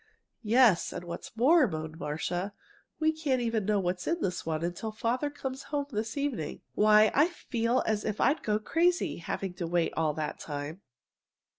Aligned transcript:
"Yes; 0.41 0.91
and 0.91 1.03
what's 1.03 1.37
more," 1.37 1.67
moaned 1.67 1.99
Marcia, 1.99 2.55
"we 2.99 3.11
can't 3.11 3.39
even 3.39 3.65
know 3.67 3.79
what's 3.79 4.07
in 4.07 4.19
this 4.19 4.43
one 4.47 4.73
till 4.73 4.91
Father 4.91 5.29
comes 5.29 5.61
home 5.69 5.85
this 5.91 6.17
evening. 6.17 6.61
Why, 6.73 7.11
I 7.13 7.27
feel 7.27 7.83
as 7.85 8.03
if 8.03 8.19
I'd 8.19 8.41
go 8.41 8.57
crazy, 8.57 9.17
having 9.17 9.53
to 9.53 9.67
wait 9.67 9.93
all 9.95 10.15
that 10.15 10.39
time!" 10.39 10.81